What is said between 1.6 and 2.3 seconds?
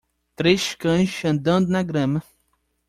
na grama.